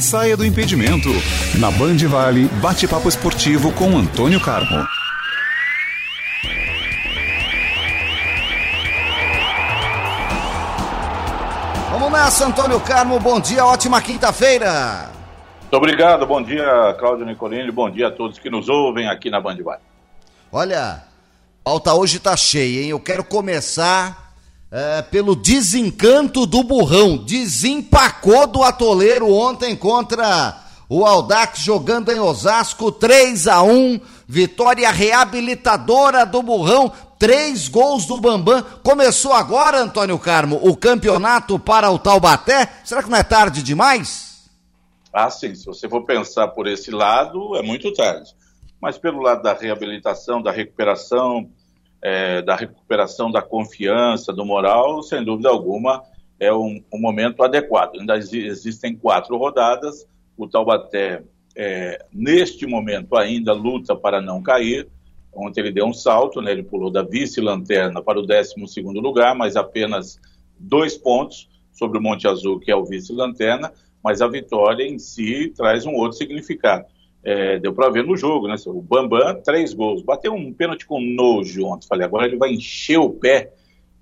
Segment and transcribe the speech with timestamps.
[0.00, 1.08] Saia do impedimento.
[1.58, 4.86] Na Band Vale, bate-papo esportivo com Antônio Carmo.
[11.90, 13.20] Vamos nessa, Antônio Carmo.
[13.20, 15.10] Bom dia, ótima quinta-feira.
[15.60, 19.40] Muito obrigado, bom dia, Cláudio Nicolini, bom dia a todos que nos ouvem aqui na
[19.40, 19.82] Band Vale.
[20.50, 21.00] Olha, a
[21.62, 22.88] pauta hoje tá cheia, hein?
[22.88, 24.29] Eu quero começar
[24.70, 27.16] é, pelo desencanto do burrão.
[27.16, 36.24] Desempacou do atoleiro ontem contra o Aldax jogando em Osasco, 3 a 1 vitória reabilitadora
[36.24, 38.64] do burrão, três gols do Bambam.
[38.80, 42.68] Começou agora, Antônio Carmo, o campeonato para o Taubaté?
[42.84, 44.48] Será que não é tarde demais?
[45.12, 48.32] Ah, sim, se você for pensar por esse lado, é muito tarde.
[48.80, 51.50] Mas pelo lado da reabilitação, da recuperação,
[52.02, 56.02] é, da recuperação da confiança, do moral, sem dúvida alguma,
[56.38, 57.98] é um, um momento adequado.
[57.98, 60.06] Ainda existem quatro rodadas,
[60.36, 61.22] o Taubaté,
[61.56, 64.88] é, neste momento, ainda luta para não cair.
[65.32, 66.50] Ontem ele deu um salto, né?
[66.50, 68.54] ele pulou da vice-lanterna para o 12
[68.94, 70.18] lugar, mas apenas
[70.58, 73.72] dois pontos sobre o Monte Azul, que é o vice-lanterna
[74.02, 76.86] mas a vitória em si traz um outro significado.
[77.22, 78.54] É, deu para ver no jogo, né?
[78.66, 80.02] O Bambam, três gols.
[80.02, 81.86] Bateu um pênalti com nojo ontem.
[81.86, 83.52] Falei, agora ele vai encher o pé,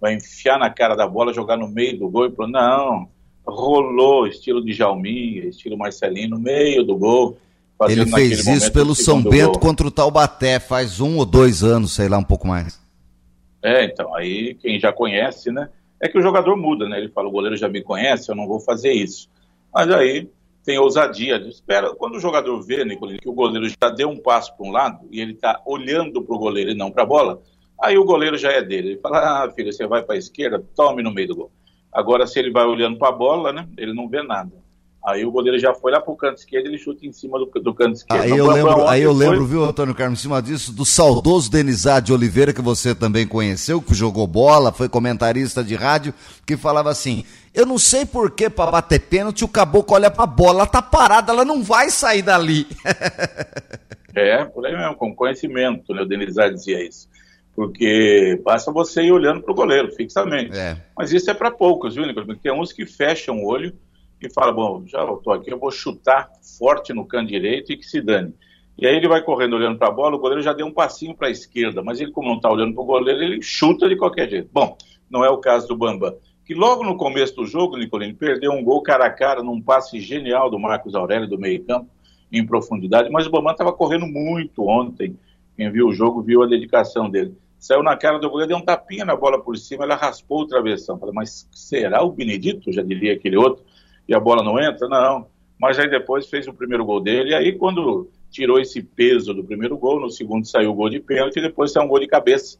[0.00, 3.08] vai enfiar na cara da bola, jogar no meio do gol e falou, não,
[3.44, 7.36] rolou, estilo de Jalminha, estilo Marcelinho, no meio do gol.
[7.88, 9.60] Ele fez isso pelo São Bento gol.
[9.60, 12.80] contra o Taubaté, faz um ou dois anos, sei lá, um pouco mais.
[13.62, 15.68] É, então, aí quem já conhece, né?
[16.00, 16.98] É que o jogador muda, né?
[16.98, 19.28] Ele fala, o goleiro já me conhece, eu não vou fazer isso.
[19.72, 20.28] Mas aí
[20.64, 21.36] tem ousadia.
[21.48, 24.70] Espera, quando o jogador vê, Nicolino, que o goleiro já deu um passo para um
[24.70, 27.42] lado e ele está olhando para o goleiro e não para a bola,
[27.80, 28.90] aí o goleiro já é dele.
[28.90, 31.52] Ele fala: ah, filho, você vai para a esquerda, tome no meio do gol.
[31.92, 34.52] Agora, se ele vai olhando para a bola, né, ele não vê nada.
[35.08, 37.46] Aí o goleiro já foi lá pro canto esquerdo e ele chuta em cima do,
[37.46, 38.20] do canto esquerdo.
[38.20, 42.06] Aí eu lembro, aí eu lembro viu, Antônio Carlos, em cima disso, do saudoso Denizade
[42.06, 46.12] de Oliveira, que você também conheceu, que jogou bola, foi comentarista de rádio,
[46.46, 47.24] que falava assim:
[47.54, 50.82] eu não sei por que para bater pênalti o caboclo olha pra bola, ela tá
[50.82, 52.66] parada, ela não vai sair dali.
[54.14, 56.02] é, por aí mesmo, com conhecimento, né?
[56.02, 57.08] O Denizade dizia isso
[57.56, 60.56] porque basta você ir olhando para o goleiro fixamente.
[60.56, 60.76] É.
[60.96, 62.26] Mas isso é para poucos, viu, Nicolas?
[62.26, 63.74] Porque tem uns que fecham o olho
[64.26, 67.84] e fala, bom, já estou aqui, eu vou chutar forte no canto direito e que
[67.84, 68.34] se dane.
[68.76, 71.14] E aí ele vai correndo olhando para a bola, o goleiro já deu um passinho
[71.14, 73.96] para a esquerda, mas ele, como não está olhando para o goleiro, ele chuta de
[73.96, 74.48] qualquer jeito.
[74.52, 74.76] Bom,
[75.10, 76.14] não é o caso do Bambam,
[76.44, 80.00] que logo no começo do jogo, Nicolino, perdeu um gol cara a cara num passe
[80.00, 81.90] genial do Marcos Aurélio do meio campo,
[82.30, 85.16] em profundidade, mas o Bambam estava correndo muito ontem.
[85.56, 87.34] Quem viu o jogo viu a dedicação dele.
[87.58, 90.46] Saiu na cara do goleiro, deu um tapinha na bola por cima, ela raspou o
[90.46, 90.98] travessão.
[90.98, 92.70] Falei, mas será o Benedito?
[92.70, 93.64] Já diria aquele outro
[94.08, 94.88] e a bola não entra?
[94.88, 95.26] Não.
[95.60, 99.44] Mas aí depois fez o primeiro gol dele, e aí quando tirou esse peso do
[99.44, 102.06] primeiro gol, no segundo saiu o gol de pênalti e depois saiu um gol de
[102.06, 102.58] cabeça,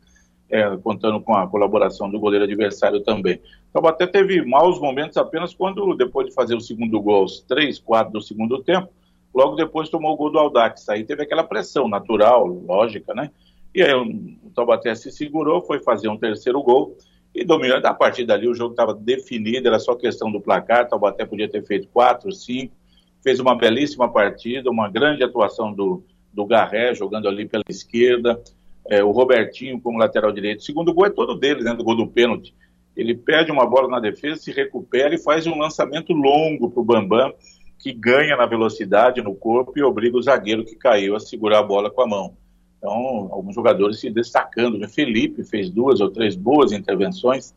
[0.50, 3.41] é, contando com a colaboração do goleiro adversário também.
[3.70, 7.78] Então até teve maus momentos apenas quando, depois de fazer o segundo gol, aos 3,
[7.78, 8.89] 4 do segundo tempo,
[9.34, 10.89] logo depois tomou o gol do Aldax.
[10.89, 13.30] Aí teve aquela pressão natural, lógica, né?
[13.74, 16.97] E aí o Taubaté se segurou, foi fazer um terceiro gol
[17.34, 17.86] e dominando.
[17.86, 20.89] A partir dali o jogo estava definido, era só questão do placar.
[20.89, 22.75] Taubaté podia ter feito 4, 5.
[23.22, 26.03] Fez uma belíssima partida, uma grande atuação do,
[26.33, 28.41] do Garré, jogando ali pela esquerda.
[28.89, 30.60] É, o Robertinho como lateral direito.
[30.60, 32.54] O segundo gol é todo dele, né, do gol do pênalti.
[32.97, 36.84] Ele perde uma bola na defesa, se recupera e faz um lançamento longo para o
[36.84, 37.33] Bambam,
[37.78, 41.63] que ganha na velocidade, no corpo e obriga o zagueiro que caiu a segurar a
[41.63, 42.36] bola com a mão.
[42.78, 44.78] Então, alguns jogadores se destacando.
[44.78, 44.89] Né?
[44.89, 47.54] Felipe fez duas ou três boas intervenções.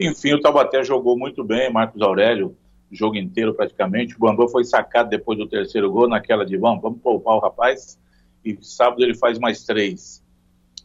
[0.00, 2.56] Enfim, o Taubaté jogou muito bem, Marcos Aurélio
[2.92, 4.14] o jogo inteiro praticamente.
[4.14, 7.98] O Bambam foi sacado depois do terceiro gol, naquela de vamos, vamos poupar o rapaz.
[8.44, 10.22] E sábado ele faz mais três.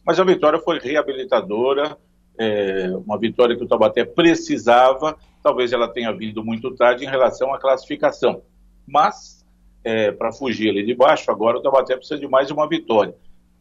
[0.04, 1.98] Mas a vitória foi reabilitadora,
[2.38, 5.18] é, uma vitória que o Taubaté precisava.
[5.42, 8.42] Talvez ela tenha vindo muito tarde em relação à classificação.
[8.86, 9.44] Mas,
[9.84, 13.14] é, para fugir ali de baixo, agora o Taubaté precisa de mais uma vitória.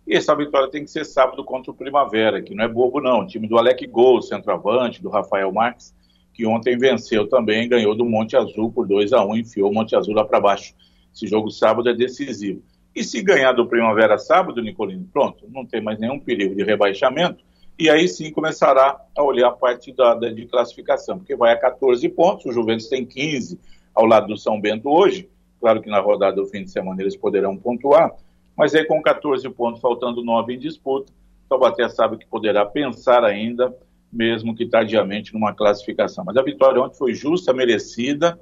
[0.08, 3.20] E essa vitória tem que ser sábado contra o Primavera, que não é bobo não.
[3.20, 5.94] O time do Alec Gol, centroavante, do Rafael Marques,
[6.34, 9.98] que ontem venceu também, ganhou do Monte Azul por 2 a 1 enfiou o Monte
[9.98, 10.74] Azul lá para baixo.
[11.14, 12.64] Esse jogo sábado é decisivo.
[12.96, 17.44] E se ganhar do Primavera sábado, Nicolino, pronto, não tem mais nenhum perigo de rebaixamento,
[17.78, 21.60] e aí sim começará a olhar a parte da, da, de classificação, porque vai a
[21.60, 23.60] 14 pontos, o Juventus tem 15
[23.94, 25.30] ao lado do São Bento hoje,
[25.60, 28.12] claro que na rodada do fim de semana eles poderão pontuar,
[28.58, 31.14] mas aí com 14 pontos, faltando 9 em disputa,
[31.48, 33.74] Taubaté sabe que poderá pensar ainda,
[34.12, 36.26] mesmo que tardiamente, numa classificação.
[36.26, 38.38] Mas a vitória ontem foi justa, merecida,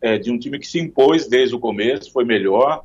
[0.00, 2.84] é, de um time que se impôs desde o começo, foi melhor.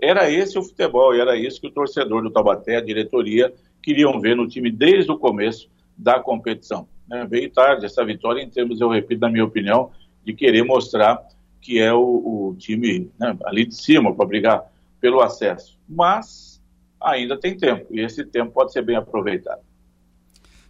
[0.00, 3.52] Era esse o futebol, e era isso que o torcedor do Taubaté, a diretoria,
[3.82, 6.88] queriam ver no time desde o começo da competição.
[7.06, 7.26] Né?
[7.28, 9.90] Veio tarde essa vitória, em termos, eu repito, na minha opinião,
[10.24, 11.22] de querer mostrar
[11.60, 14.64] que é o, o time né, ali de cima para brigar
[15.00, 15.78] pelo acesso.
[15.94, 16.60] Mas
[17.00, 19.60] ainda tem tempo, e esse tempo pode ser bem aproveitado.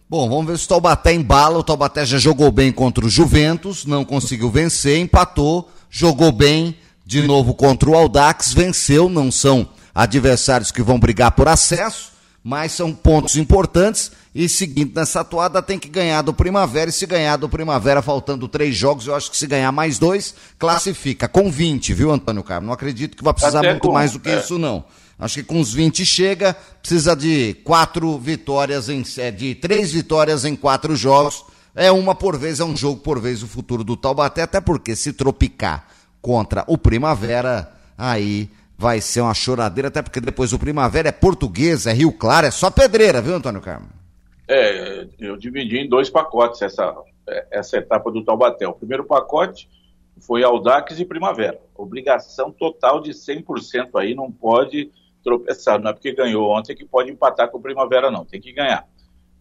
[0.09, 1.57] Bom, vamos ver se o Taubaté embala.
[1.57, 7.23] O Taubaté já jogou bem contra o Juventus, não conseguiu vencer, empatou, jogou bem de
[7.23, 9.09] novo contra o Aldax, venceu.
[9.09, 12.11] Não são adversários que vão brigar por acesso,
[12.43, 14.11] mas são pontos importantes.
[14.35, 16.91] E seguindo nessa toada, tem que ganhar do Primavera.
[16.91, 20.35] E se ganhar do Primavera, faltando três jogos, eu acho que se ganhar mais dois,
[20.59, 21.27] classifica.
[21.27, 22.67] Com 20, viu, Antônio Carlos?
[22.67, 24.37] Não acredito que vai precisar Até muito com, mais do que é.
[24.37, 24.83] isso, não.
[25.17, 29.03] Acho que com os 20 chega, precisa de quatro vitórias, em,
[29.35, 31.45] de três vitórias em quatro jogos.
[31.75, 34.95] É uma por vez, é um jogo por vez o futuro do Taubaté, até porque
[34.95, 35.87] se tropicar
[36.21, 41.85] contra o Primavera, aí vai ser uma choradeira, até porque depois o Primavera é português,
[41.87, 43.87] é Rio Claro, é só pedreira, viu, Antônio Carmo?
[44.47, 46.93] É, eu dividi em dois pacotes essa,
[47.49, 48.67] essa etapa do Taubaté.
[48.67, 49.69] O primeiro pacote
[50.19, 51.59] foi Aldax e Primavera.
[51.75, 54.91] Obrigação total de 100% aí, não pode
[55.23, 55.79] tropeçar.
[55.79, 58.25] Não é porque ganhou ontem que pode empatar com o Primavera, não.
[58.25, 58.87] Tem que ganhar.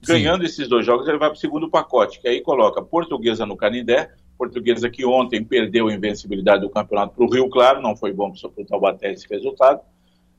[0.02, 0.14] Sim.
[0.14, 3.56] Ganhando esses dois jogos, ele vai para o segundo pacote, que aí coloca Portuguesa no
[3.56, 8.12] Canindé, Portuguesa que ontem perdeu a invencibilidade do campeonato para o Rio Claro, não foi
[8.12, 9.80] bom para o Taubaté esse resultado.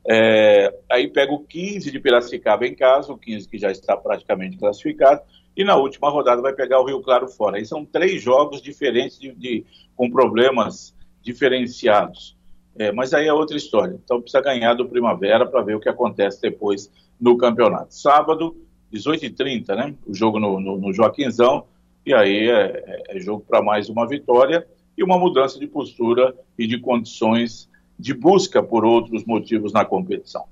[0.05, 4.57] É, aí pega o 15 de Piracicaba em casa, o 15 que já está praticamente
[4.57, 5.21] classificado,
[5.55, 7.57] e na última rodada vai pegar o Rio Claro fora.
[7.57, 12.35] Aí são três jogos diferentes de, de com problemas diferenciados.
[12.77, 13.99] É, mas aí é outra história.
[14.03, 16.89] Então precisa ganhar do Primavera para ver o que acontece depois
[17.19, 17.93] no campeonato.
[17.93, 18.55] Sábado,
[18.91, 19.95] 18h30, né?
[20.05, 21.65] O jogo no, no, no Joaquinzão.
[22.05, 24.67] E aí é, é, é jogo para mais uma vitória
[24.97, 30.43] e uma mudança de postura e de condições de busca por outros motivos na competição.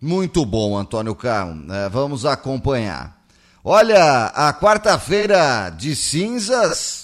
[0.00, 1.68] Muito bom, Antônio Carlos.
[1.70, 3.22] É, vamos acompanhar.
[3.62, 7.03] Olha, a quarta-feira de cinzas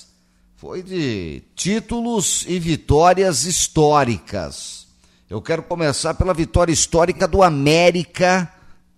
[0.60, 4.86] foi de títulos e vitórias históricas.
[5.30, 8.46] Eu quero começar pela vitória histórica do América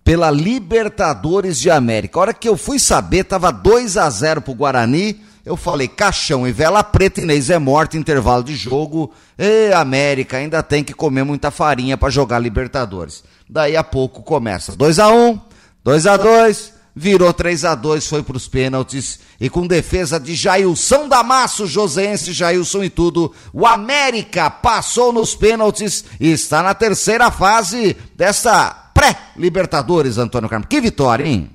[0.03, 2.19] pela Libertadores de América.
[2.19, 5.21] A hora que eu fui saber, tava 2 a 0 pro Guarani.
[5.45, 9.13] Eu falei, caixão e vela preta, Inês é morta, intervalo de jogo.
[9.39, 13.23] E América ainda tem que comer muita farinha para jogar Libertadores.
[13.49, 15.39] Daí a pouco começa 2 a 1
[15.81, 20.35] 2 a 2 virou 3 a 2 foi para os pênaltis e com defesa de
[20.35, 27.31] Jailson Damasso, Joséense, Jailson e tudo, o América passou nos pênaltis e está na terceira
[27.31, 30.67] fase dessa pré-Libertadores, Antônio Carmo.
[30.67, 31.49] Que vitória, hein?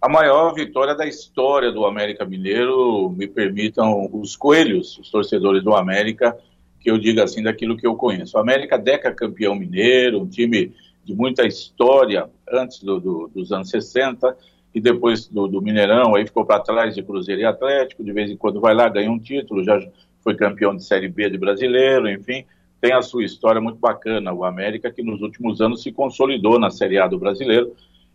[0.00, 5.76] A maior vitória da história do América Mineiro, me permitam os coelhos, os torcedores do
[5.76, 6.36] América,
[6.80, 8.36] que eu diga assim daquilo que eu conheço.
[8.36, 13.70] O América Deca campeão mineiro, um time de muita história antes do, do, dos anos
[13.70, 14.36] 60
[14.74, 18.30] e depois do, do Mineirão, aí ficou para trás de Cruzeiro e Atlético, de vez
[18.30, 19.78] em quando vai lá, ganha um título, já
[20.22, 22.44] foi campeão de Série B de brasileiro, enfim,
[22.80, 24.32] tem a sua história muito bacana.
[24.32, 27.74] O América que nos últimos anos se consolidou na Série A do brasileiro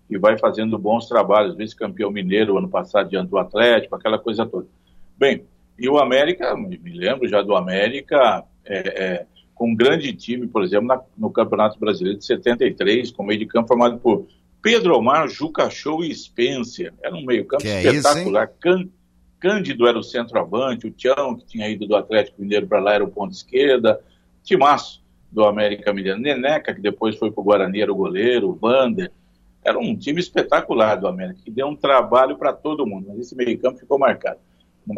[0.09, 4.67] e vai fazendo bons trabalhos, vice-campeão mineiro ano passado diante do Atlético, aquela coisa toda.
[5.17, 5.43] Bem,
[5.77, 9.25] e o América, me lembro já do América, é, é,
[9.57, 13.45] com um grande time, por exemplo, na, no Campeonato Brasileiro de 73, com meio de
[13.47, 14.27] campo formado por
[14.61, 16.93] Pedro Omar, Juca Show e Spencer.
[17.01, 18.51] Era um meio-campo espetacular.
[18.63, 18.89] É isso,
[19.39, 23.03] Cândido era o centroavante, o Tião, que tinha ido do Atlético Mineiro para lá, era
[23.03, 23.99] o ponto esquerda.
[24.43, 26.19] Timaço do América Mineiro.
[26.19, 29.11] Neneca, que depois foi para o Guarani, era o goleiro, o Vander.
[29.63, 33.35] Era um time espetacular do América, que deu um trabalho para todo mundo, mas esse
[33.35, 34.39] meio-campo ficou marcado.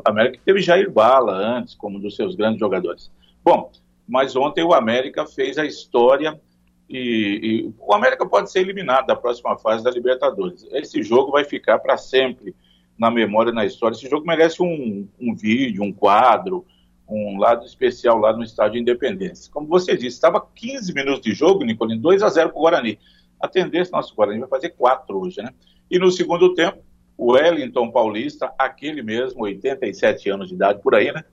[0.05, 3.11] A América teve Jair Bala antes, como um dos seus grandes jogadores.
[3.43, 3.71] Bom,
[4.09, 6.41] mas ontem o América fez a história
[6.89, 10.67] e, e, o América pode ser eliminado da próxima fase da Libertadores.
[10.71, 12.55] Esse jogo vai ficar para sempre
[12.97, 13.95] na memória, na história.
[13.95, 16.65] Esse jogo merece um, um, vídeo, um quadro,
[17.07, 19.51] um lado especial lá no Estádio Independência.
[19.53, 22.97] Como você disse, estava 15 minutos de jogo, Nicolino, 2 a 0 para o Guarani.
[23.39, 25.53] A tendência, nosso Guarani vai fazer 4 hoje, né?
[25.89, 26.79] E no segundo tempo,
[27.15, 31.23] o Wellington Paulista, aquele mesmo, 87 anos de idade por aí, né?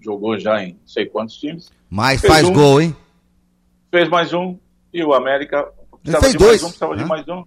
[0.00, 1.70] Jogou já em não sei quantos times.
[1.90, 2.96] Mas faz um, gol, hein?
[3.90, 4.56] Fez mais um,
[4.92, 5.70] e o América
[6.02, 6.50] precisava ele fez de dois.
[6.50, 7.44] mais um, precisava de mais um.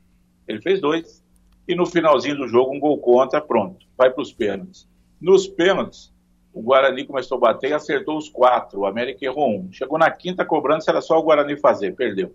[0.48, 1.24] Ele fez dois.
[1.68, 3.86] E no finalzinho do jogo, um gol contra, pronto.
[3.98, 4.88] Vai para os pênaltis.
[5.20, 6.12] Nos pênaltis,
[6.54, 8.82] o Guarani começou a bater e acertou os quatro.
[8.82, 9.72] O América errou um.
[9.72, 12.34] Chegou na quinta cobrança, era só o Guarani fazer, perdeu.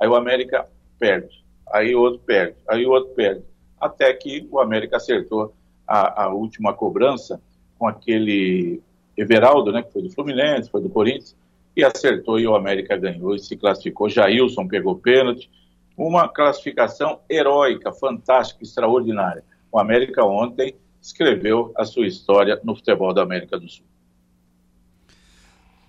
[0.00, 0.68] Aí o América
[0.98, 1.44] perde.
[1.72, 2.56] Aí o outro perde.
[2.68, 3.42] Aí o outro perde.
[3.80, 5.54] Até que o América acertou
[5.86, 7.40] a, a última cobrança
[7.78, 8.82] com aquele
[9.16, 11.36] Everaldo, né, que foi do Fluminense, foi do Corinthians
[11.76, 14.08] e acertou e o América ganhou e se classificou.
[14.08, 15.50] Jailson pegou pênalti.
[15.96, 19.42] Uma classificação heróica, fantástica, extraordinária.
[19.72, 23.86] O América ontem escreveu a sua história no futebol da América do Sul.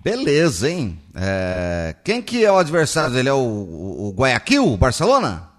[0.01, 0.99] Beleza, hein?
[1.15, 1.95] É...
[2.03, 3.29] Quem que é o adversário dele?
[3.29, 5.49] É o, o, o Guayaquil, o Barcelona?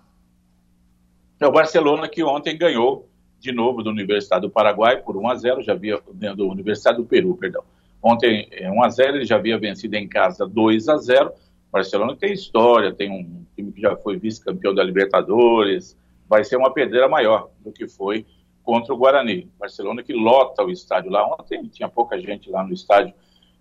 [1.41, 3.08] É o Barcelona que ontem ganhou
[3.39, 6.01] de novo do Universidade do Paraguai por 1 a 0 já havia
[6.37, 7.63] do Universidade do Peru, perdão.
[8.03, 11.33] Ontem, 1 a 0 ele já havia vencido em casa 2 a 0
[11.71, 15.97] Barcelona tem história, tem um time que já foi vice-campeão da Libertadores,
[16.29, 18.27] vai ser uma pedreira maior do que foi
[18.63, 19.51] contra o Guarani.
[19.59, 21.27] Barcelona que lota o estádio lá.
[21.27, 23.15] Ontem tinha pouca gente lá no estádio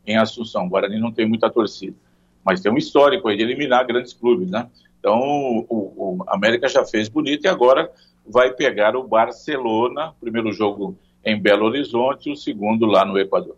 [0.06, 0.66] em Assunção.
[0.66, 1.96] O Guarani não tem muita torcida,
[2.44, 4.70] mas tem um histórico aí de eliminar grandes clubes, né?
[5.00, 7.92] Então, o, o América já fez bonito e agora
[8.28, 13.56] vai pegar o Barcelona, primeiro jogo em Belo Horizonte, o segundo lá no Equador.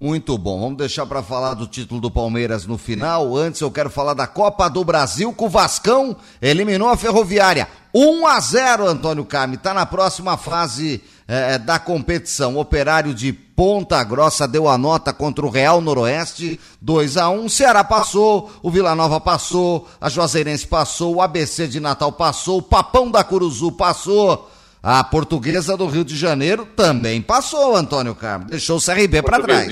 [0.00, 0.58] Muito bom.
[0.58, 3.36] Vamos deixar para falar do título do Palmeiras no final.
[3.36, 7.68] Antes eu quero falar da Copa do Brasil, que o Vascão eliminou a Ferroviária.
[7.94, 9.56] 1 a 0, Antônio Carme.
[9.56, 12.58] Está na próxima fase é, da competição.
[12.58, 17.84] Operário de Ponta Grossa deu a nota contra o Real Noroeste, 2 a 1 Ceará
[17.84, 23.08] passou, o Vila Nova passou, a Juazeirense passou, o ABC de Natal passou, o Papão
[23.08, 24.50] da Curuzu passou.
[24.82, 28.46] A portuguesa do Rio de Janeiro também passou, Antônio Carmo.
[28.46, 29.70] Deixou o CRB para trás.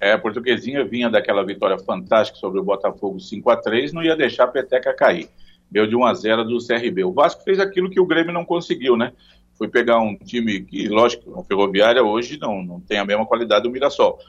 [0.00, 4.16] É, a portuguesinha vinha daquela vitória fantástica sobre o Botafogo 5 a 3 não ia
[4.16, 5.28] deixar a peteca cair.
[5.70, 7.04] Deu de 1 a 0 do CRB.
[7.04, 9.12] O Vasco fez aquilo que o Grêmio não conseguiu, né?
[9.58, 13.64] Foi pegar um time que, lógico, a Ferroviária hoje não, não tem a mesma qualidade
[13.64, 14.20] do Mirassol.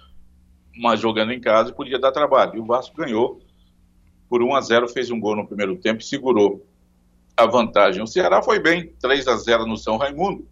[0.76, 2.56] Mas jogando em casa podia dar trabalho.
[2.56, 3.40] E o Vasco ganhou
[4.28, 6.66] por 1 a 0 fez um gol no primeiro tempo e segurou
[7.38, 8.02] a vantagem.
[8.02, 10.48] O Ceará foi bem, 3 a 0 no São Raimundo.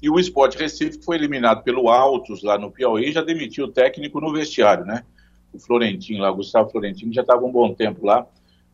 [0.00, 4.20] E o Sport Recife foi eliminado pelo Altos lá no Piauí, já demitiu o técnico
[4.20, 5.04] no vestiário, né?
[5.52, 8.24] O Florentino lá, o Gustavo Florentino, já estava um bom tempo lá.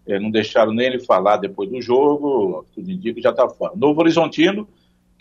[0.06, 3.72] É, não deixaram nem ele falar depois do jogo, tudo indica que já está fora.
[3.74, 4.68] Novo Horizontino,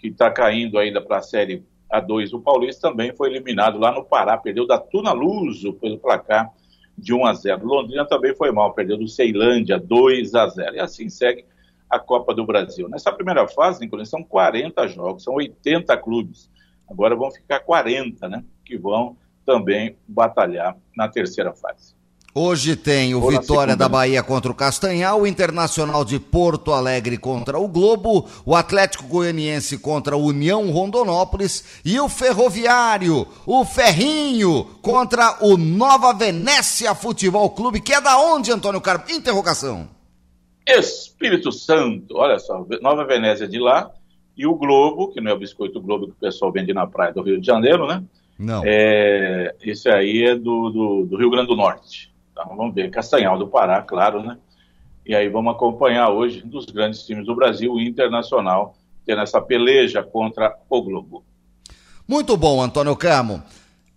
[0.03, 4.03] que está caindo ainda para a Série A2 o Paulista, também foi eliminado lá no
[4.03, 6.51] Pará, perdeu da Tuna Luso pelo placar
[6.97, 7.65] de 1 a 0.
[7.65, 10.75] Londrina também foi mal, perdeu do Ceilândia 2 a 0.
[10.75, 11.45] E assim segue
[11.89, 12.89] a Copa do Brasil.
[12.89, 16.51] Nessa primeira fase, Nicolas, são 40 jogos, são 80 clubes.
[16.89, 18.43] Agora vão ficar 40, né?
[18.65, 21.95] Que vão também batalhar na terceira fase.
[22.35, 27.59] Hoje tem o Vitória da Bahia contra o Castanhal, o Internacional de Porto Alegre contra
[27.59, 35.37] o Globo, o Atlético Goianiense contra o União Rondonópolis e o Ferroviário, o Ferrinho contra
[35.41, 39.05] o Nova Venécia Futebol Clube, que é da onde, Antônio Carmo?
[39.11, 39.87] Interrogação.
[40.67, 43.91] Espírito Santo, olha só, Nova Venécia de lá,
[44.35, 47.13] e o Globo, que não é o biscoito Globo que o pessoal vende na praia
[47.13, 48.03] do Rio de Janeiro, né?
[48.39, 48.63] Não.
[48.65, 52.11] É, esse aí é do, do, do, Rio Grande do Norte.
[52.33, 54.37] Então vamos ver, Castanhal do Pará, claro, né?
[55.05, 58.75] E aí vamos acompanhar hoje um dos grandes times do Brasil, o Internacional,
[59.05, 61.23] tendo essa peleja contra o Globo.
[62.07, 63.43] Muito bom, Antônio Camo.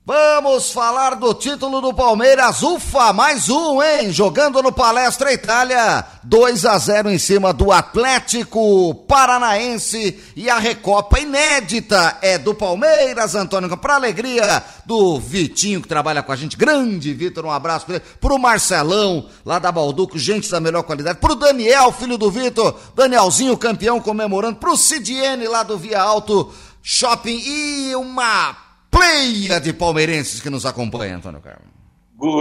[0.08, 2.62] Vamos falar do título do Palmeiras.
[2.62, 4.12] Ufa, mais um, hein?
[4.12, 6.04] Jogando no Palestra Itália.
[6.22, 10.16] 2 a 0 em cima do Atlético Paranaense.
[10.36, 13.76] E a Recopa inédita é do Palmeiras, Antônio.
[13.76, 16.56] Para alegria do Vitinho, que trabalha com a gente.
[16.56, 18.04] Grande Vitor, um abraço para ele.
[18.20, 21.18] Pro Marcelão, lá da Balduco, gente da melhor qualidade.
[21.18, 22.76] Pro Daniel, filho do Vitor.
[22.94, 24.54] Danielzinho, campeão, comemorando.
[24.54, 27.42] Pro Cidiene, lá do Via Alto Shopping.
[27.44, 28.65] E uma
[28.96, 31.76] pleia de palmeirenses que nos acompanha, Antônio Carlos.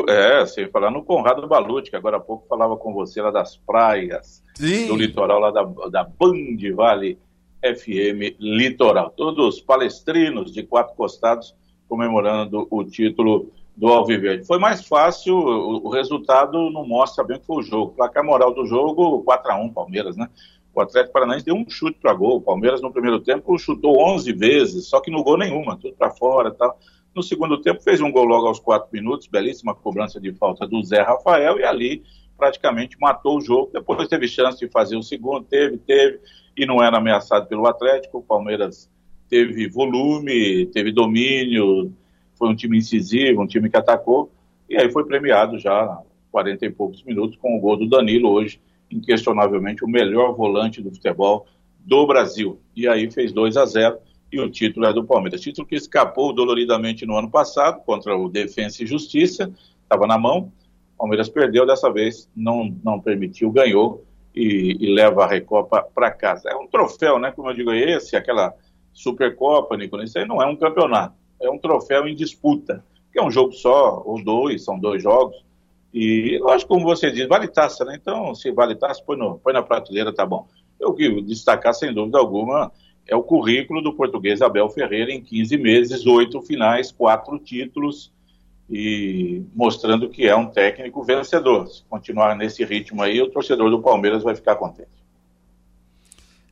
[0.07, 3.57] É, sem falar no Conrado Balute, que agora há pouco falava com você lá das
[3.57, 4.87] praias, Sim.
[4.87, 7.19] do litoral, lá da, da Band Vale
[7.61, 9.09] FM Litoral.
[9.09, 11.53] Todos palestrinos de quatro costados
[11.89, 14.47] comemorando o título do Alviverde.
[14.47, 17.93] Foi mais fácil, o, resultado não mostra bem o que foi o jogo.
[17.93, 20.29] Placar moral do jogo, 4 a 1 Palmeiras, né?
[20.75, 22.35] O Atlético Paranaense deu um chute para gol.
[22.35, 26.11] O Palmeiras, no primeiro tempo, chutou 11 vezes, só que no gol nenhuma, tudo para
[26.11, 26.77] fora tal.
[27.15, 30.83] No segundo tempo, fez um gol logo aos 4 minutos, belíssima cobrança de falta do
[30.83, 32.03] Zé Rafael, e ali
[32.37, 33.71] praticamente matou o jogo.
[33.71, 36.19] Depois teve chance de fazer o segundo, teve, teve,
[36.57, 38.17] e não era ameaçado pelo Atlético.
[38.17, 38.91] O Palmeiras
[39.29, 41.93] teve volume, teve domínio,
[42.37, 44.29] foi um time incisivo, um time que atacou,
[44.69, 46.01] e aí foi premiado já
[46.33, 50.91] 40 e poucos minutos com o gol do Danilo hoje inquestionavelmente o melhor volante do
[50.91, 51.47] futebol
[51.79, 52.59] do Brasil.
[52.75, 53.97] E aí fez 2 a 0
[54.31, 55.41] e o título é do Palmeiras.
[55.41, 59.51] Título que escapou doloridamente no ano passado contra o Defensa e Justiça,
[59.83, 60.51] estava na mão.
[60.97, 66.49] Palmeiras perdeu dessa vez, não, não permitiu, ganhou e, e leva a Recopa para casa.
[66.49, 67.31] É um troféu, né?
[67.31, 68.53] Como eu digo, esse, aquela
[68.93, 73.23] Supercopa, Nicolas, isso aí não é um campeonato, é um troféu em disputa, que é
[73.23, 75.43] um jogo só, ou dois, são dois jogos,
[75.97, 77.97] e, lógico, como você diz, vale taça, né?
[77.97, 80.45] Então, se vale taça, põe, no, põe na prateleira, tá bom.
[80.77, 82.69] Eu que destacar, sem dúvida alguma,
[83.07, 88.11] é o currículo do português Abel Ferreira em 15 meses, oito finais, quatro títulos,
[88.69, 91.65] e mostrando que é um técnico vencedor.
[91.69, 94.89] Se continuar nesse ritmo aí, o torcedor do Palmeiras vai ficar contente.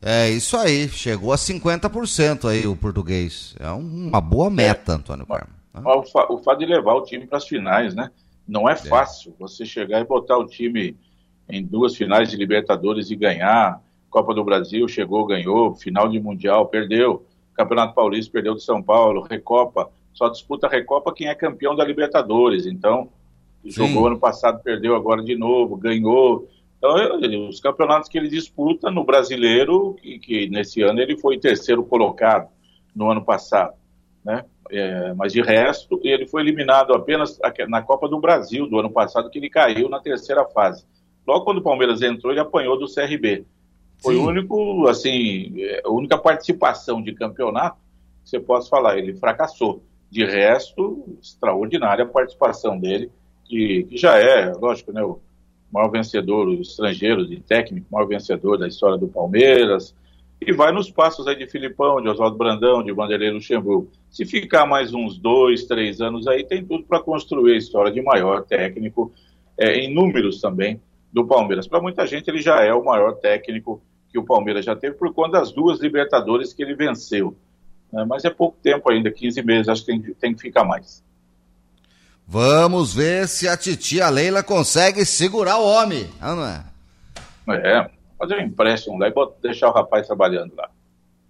[0.02, 3.58] É isso aí, chegou a 50% aí o português.
[3.60, 4.96] É uma boa meta, é.
[4.96, 5.52] Antônio Carmo.
[5.74, 8.10] O, fa o fato de levar o time para as finais, né?
[8.48, 10.98] Não é, é fácil você chegar e botar o time
[11.50, 13.82] em duas finais de Libertadores e ganhar.
[14.10, 17.26] Copa do Brasil chegou, ganhou, final de Mundial, perdeu.
[17.54, 22.66] Campeonato Paulista perdeu de São Paulo, Recopa, só disputa Recopa quem é campeão da Libertadores.
[22.66, 23.10] Então,
[23.64, 23.72] Sim.
[23.72, 26.48] jogou ano passado, perdeu agora de novo, ganhou.
[26.78, 31.84] Então, os campeonatos que ele disputa no brasileiro, que, que nesse ano ele foi terceiro
[31.84, 32.50] colocado
[32.96, 33.74] no ano passado,
[34.24, 34.46] né?
[34.76, 39.30] É, mas de resto, ele foi eliminado apenas na Copa do Brasil do ano passado,
[39.30, 40.84] que ele caiu na terceira fase.
[41.28, 43.46] Logo quando o Palmeiras entrou, ele apanhou do CRB.
[44.02, 47.78] Foi o único, assim, é, a única participação de campeonato
[48.24, 48.98] que você possa falar.
[48.98, 49.84] Ele fracassou.
[50.10, 53.12] De resto, extraordinária a participação dele,
[53.46, 55.20] que, que já é, lógico, né, o
[55.72, 59.96] maior vencedor o estrangeiro de técnico, maior vencedor da história do Palmeiras,
[60.46, 63.90] e vai nos passos aí de Filipão, de Oswaldo Brandão, de Vanderlei Luxemburgo.
[64.10, 68.02] Se ficar mais uns dois, três anos aí, tem tudo para construir a história de
[68.02, 69.12] maior técnico,
[69.58, 71.68] é, em números também, do Palmeiras.
[71.68, 75.14] Para muita gente, ele já é o maior técnico que o Palmeiras já teve por
[75.14, 77.36] conta das duas Libertadores que ele venceu.
[77.92, 78.06] Né?
[78.08, 81.04] Mas é pouco tempo ainda, 15 meses, acho que tem, tem que ficar mais.
[82.28, 86.64] Vamos ver se a titia Leila consegue segurar o homem, não é?
[87.50, 87.90] É,
[88.24, 90.70] fazer um empréstimo lá e deixar o rapaz trabalhando lá.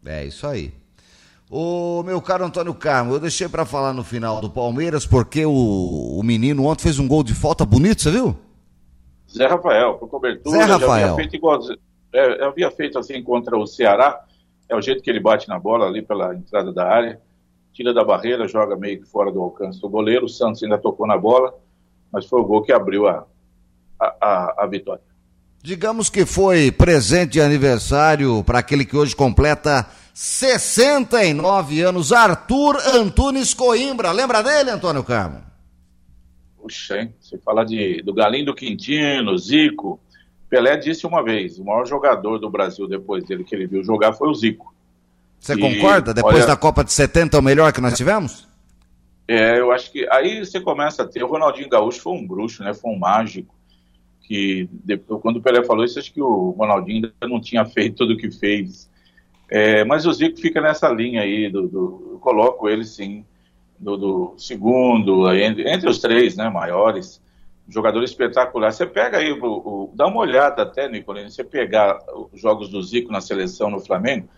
[0.06, 0.72] É isso aí.
[1.50, 5.52] O meu caro Antônio Carmo, eu deixei para falar no final do Palmeiras porque o,
[5.52, 8.36] o menino ontem fez um gol de falta bonito, você viu?
[9.32, 10.58] Zé Rafael, por cobertura.
[10.58, 11.14] Zé Rafael.
[11.14, 11.60] Havia feito igual,
[12.14, 14.24] é, havia feito assim contra o Ceará.
[14.70, 17.20] É o jeito que ele bate na bola ali pela entrada da área.
[17.72, 20.26] Tira da barreira, joga meio que fora do alcance do goleiro.
[20.26, 21.54] O Santos ainda tocou na bola,
[22.12, 23.26] mas foi o gol que abriu a,
[24.00, 25.13] a, a, a vitória
[25.64, 33.54] digamos que foi presente de aniversário para aquele que hoje completa 69 anos, Arthur Antunes
[33.54, 34.12] Coimbra.
[34.12, 35.42] Lembra dele, Antônio Carmo?
[36.62, 37.14] Puxa, hein?
[37.20, 40.00] Você fala de, do Galinho do Quintino, Zico.
[40.50, 44.14] Pelé disse uma vez: o maior jogador do Brasil depois dele que ele viu jogar
[44.14, 44.74] foi o Zico.
[45.40, 46.14] Você e, concorda?
[46.14, 48.48] Depois olha, da Copa de 70 é o melhor que nós tivemos?
[49.28, 51.24] É, eu acho que aí você começa a ter.
[51.24, 52.74] O Ronaldinho Gaúcho foi um bruxo, né?
[52.74, 53.54] Foi um mágico
[54.24, 57.98] que depois, quando o Pelé falou isso, acho que o Ronaldinho ainda não tinha feito
[57.98, 58.90] tudo o que fez.
[59.50, 63.26] É, mas o Zico fica nessa linha aí, do, do eu coloco ele sim,
[63.78, 67.22] do, do segundo, entre, entre, os três né, maiores,
[67.68, 68.72] jogador espetacular.
[68.72, 72.00] Você pega aí, o, o, dá uma olhada até, Nicolino, você pegar
[72.32, 74.30] os jogos do Zico na seleção no Flamengo,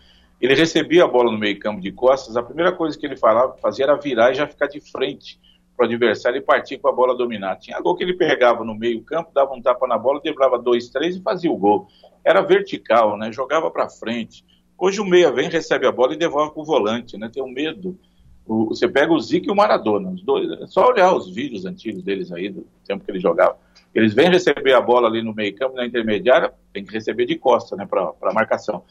[0.42, 3.56] ele recebia a bola no meio campo de costas, a primeira coisa que ele falava,
[3.62, 5.40] fazia era virar e já ficar de frente
[5.76, 7.60] para o adversário e partir com a bola dominada.
[7.60, 10.90] Tinha gol que ele pegava no meio campo, dava um tapa na bola, driblava dois,
[10.90, 11.88] três e fazia o gol.
[12.24, 13.32] Era vertical, né?
[13.32, 14.46] Jogava para frente.
[14.78, 17.30] Hoje o meia vem, recebe a bola e devolve para o volante, né?
[17.32, 17.98] Tem um medo.
[18.46, 20.50] O, você pega o Zico e o Maradona, os dois.
[20.62, 23.58] É só olhar os vídeos antigos deles aí, do tempo que eles jogavam.
[23.94, 27.36] Eles vêm receber a bola ali no meio campo, na intermediária, tem que receber de
[27.38, 27.86] costa, né?
[27.86, 28.84] Para marcação.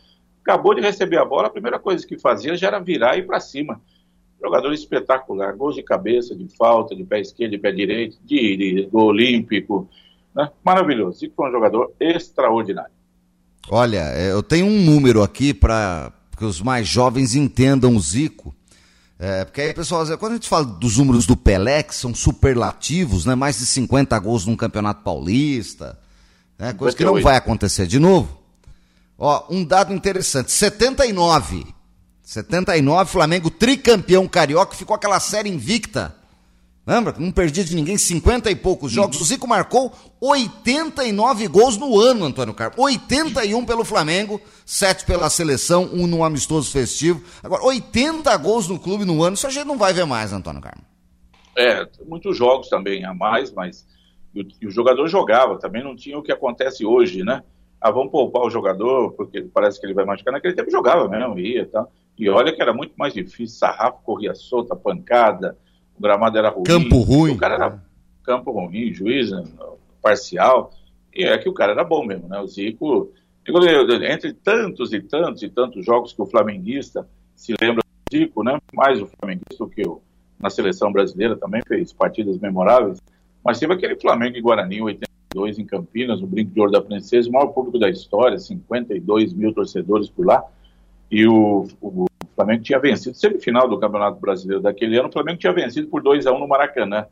[0.43, 3.27] Acabou de receber a bola, a primeira coisa que fazia já era virar e ir
[3.27, 3.81] para cima
[4.45, 8.89] Jogador espetacular, gols de cabeça, de falta, de pé esquerdo, de pé direito, de, de
[8.93, 9.89] gol olímpico,
[10.37, 10.51] né?
[10.63, 11.19] Maravilhoso.
[11.19, 12.93] Zico foi um jogador extraordinário.
[13.71, 18.55] Olha, é, eu tenho um número aqui para que os mais jovens entendam o Zico.
[19.19, 23.25] É, porque aí pessoal, quando a gente fala dos números do Pelé, que são superlativos,
[23.25, 23.35] né?
[23.35, 25.99] Mais de 50 gols num campeonato paulista,
[26.59, 26.75] né?
[26.75, 28.43] Coisa que não vai acontecer de novo.
[29.17, 31.65] Ó, um dado interessante: 79.
[32.25, 36.17] 79, Flamengo tricampeão carioca, ficou aquela série invicta
[36.87, 37.15] Lembra?
[37.19, 39.19] Não perdia de ninguém, 50 e poucos jogos.
[39.19, 42.79] O Zico marcou 89 gols no ano, Antônio Carlos.
[42.79, 47.23] 81 pelo Flamengo, 7 pela seleção, um no amistoso festivo.
[47.43, 50.61] Agora, 80 gols no clube no ano, isso a gente não vai ver mais, Antônio
[50.61, 50.85] Carlos.
[51.57, 53.87] É, muitos jogos também a mais, mas
[54.35, 57.43] e o jogador jogava, também não tinha o que acontece hoje, né?
[57.81, 60.33] Ah, vamos poupar o jogador, porque parece que ele vai machucar.
[60.33, 61.91] Naquele tempo jogava mesmo, ia e tal.
[62.19, 65.59] E olha que era muito mais difícil, sarrafo corria solta, pancada,
[65.99, 66.65] o gramado era ruim.
[66.65, 67.33] Campo ruim.
[67.33, 67.83] O cara era
[68.23, 69.43] campo ruim, juiz né,
[70.03, 70.71] parcial.
[71.15, 72.41] E é que o cara era bom mesmo, né?
[72.41, 73.13] O Zico,
[74.11, 78.59] entre tantos e tantos e tantos jogos que o flamenguista se lembra do Zico, né?
[78.73, 80.03] Mais o flamenguista que eu,
[80.39, 83.01] na seleção brasileira também fez partidas memoráveis.
[83.45, 87.29] Mas teve aquele Flamengo e Guarani 82 em Campinas, o Brinco de Ouro da Princesa,
[87.29, 90.43] o maior público da história, 52 mil torcedores por lá.
[91.15, 95.53] E o, o Flamengo tinha vencido, semifinal do Campeonato Brasileiro daquele ano, o Flamengo tinha
[95.53, 97.07] vencido por 2 a 1 no Maracanã.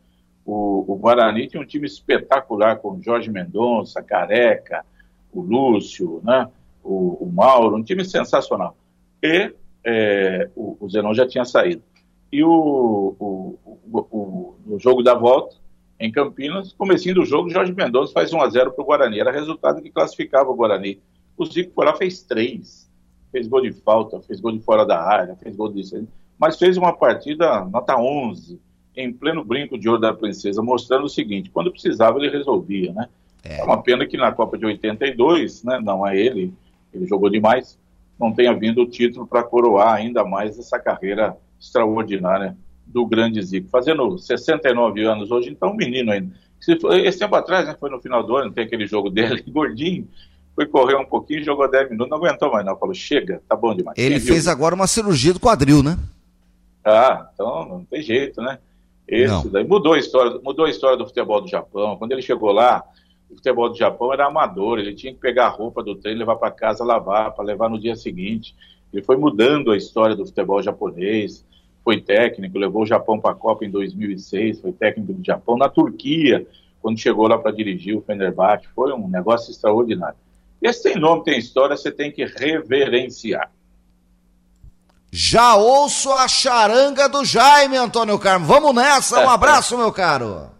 [0.45, 4.85] O, o Guarani tinha um time espetacular com Jorge Mendonça, Careca,
[5.33, 6.49] o Lúcio, né?
[6.83, 8.77] o, o Mauro, um time sensacional.
[9.23, 11.85] E é, o, o Zenon já tinha saído.
[12.33, 15.55] E o, o, o, o, jogo da volta,
[16.01, 19.21] em Campinas, comecinho do jogo, Jorge Mendonça faz 1 a 0 para o Guarani.
[19.21, 21.01] Era resultado que classificava o Guarani.
[21.39, 22.91] O Zico foi lá, fez três
[23.33, 26.07] fez gol de falta, fez gol de fora da área, fez gol disso,
[26.39, 28.61] mas fez uma partida nota 11,
[28.95, 33.09] em pleno brinco de ouro da princesa, mostrando o seguinte, quando precisava ele resolvia, né?
[33.43, 36.53] É, é uma pena que na Copa de 82, né, não é ele,
[36.93, 37.79] ele jogou demais,
[38.21, 43.69] não tenha vindo o título para coroar ainda mais essa carreira extraordinária do grande Zico.
[43.69, 46.33] Fazendo 69 anos hoje, então um menino ainda.
[47.05, 50.07] Esse tempo atrás, né, foi no final do ano, tem aquele jogo dele, gordinho,
[50.55, 53.75] foi correr um pouquinho, jogou 10 minutos, não aguentou mais não, falou, chega, tá bom
[53.75, 53.97] demais.
[53.99, 55.99] Ele fez agora uma cirurgia do quadril, né?
[56.85, 58.59] Ah, então não tem jeito, né?
[59.07, 59.49] Esse não.
[59.49, 61.97] daí mudou a história, mudou a história do futebol do Japão.
[61.97, 62.83] Quando ele chegou lá,
[63.31, 66.37] o futebol do Japão era amador, ele tinha que pegar a roupa do treino, levar
[66.37, 68.55] para casa, lavar, para levar no dia seguinte.
[68.93, 71.45] Ele foi mudando a história do futebol japonês,
[71.83, 75.69] foi técnico, levou o Japão para a Copa em 2006, foi técnico do Japão na
[75.69, 76.47] Turquia,
[76.81, 80.17] quando chegou lá para dirigir o Fenerbahçe, foi um negócio extraordinário.
[80.63, 83.51] Esse tem nome, tem história, você tem que reverenciar.
[85.11, 88.47] Já ouço a charanga do Jaime, Antônio Carmo.
[88.47, 90.51] Vamos nessa, um abraço, meu caro.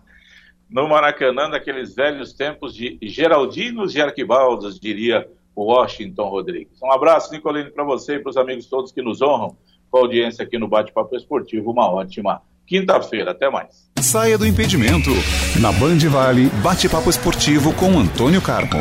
[0.69, 6.83] No Maracanã, daqueles velhos tempos de Geraldinos e Arquibaldos, diria o Washington Rodrigues.
[6.83, 9.57] Um abraço, Nicolini, para você e para os amigos todos que nos honram
[9.91, 11.71] com a audiência aqui no Bate-Papo Esportivo.
[11.71, 13.31] Uma ótima quinta-feira.
[13.31, 13.91] Até mais.
[14.01, 15.11] Saia do impedimento.
[15.61, 18.81] Na Band Vale, Bate-Papo Esportivo com Antônio Carmo.